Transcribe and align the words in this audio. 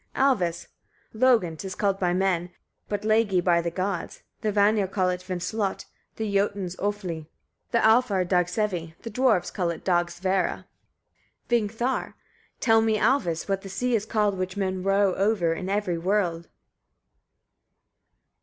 Alvis. 0.15 0.67
23. 1.11 1.21
Logn 1.51 1.57
'tis 1.59 1.75
called 1.75 1.99
by 1.99 2.11
men, 2.11 2.49
but 2.89 3.03
lægi 3.03 3.39
by 3.43 3.61
the 3.61 3.69
gods, 3.69 4.23
the 4.41 4.51
Vanir 4.51 4.87
call 4.87 5.09
it 5.09 5.21
vindslot, 5.21 5.85
the 6.15 6.23
Jotuns 6.27 6.75
ofhly, 6.77 7.27
the 7.69 7.77
Alfar 7.85 8.25
dagsevi, 8.25 8.95
the 9.03 9.11
Dwarfs 9.11 9.51
call 9.51 9.69
it 9.69 9.83
dags 9.85 10.19
vera. 10.19 10.65
Vingthor. 11.49 12.15
24. 12.15 12.15
Tell 12.61 12.81
me, 12.81 12.97
Alvis! 12.97 13.31
etc., 13.43 13.51
what 13.53 13.61
the 13.61 13.69
sea 13.69 13.93
is 13.93 14.07
called, 14.07 14.39
which 14.39 14.57
men 14.57 14.81
row 14.81 15.13
over 15.13 15.53
in 15.53 15.69
every 15.69 15.99
world. 15.99 16.49